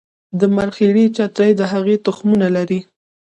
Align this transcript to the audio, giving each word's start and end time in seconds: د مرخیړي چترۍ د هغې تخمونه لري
د 0.39 0.41
مرخیړي 0.55 1.05
چترۍ 1.15 1.51
د 1.59 1.61
هغې 1.71 1.95
تخمونه 2.05 2.47
لري 2.55 2.79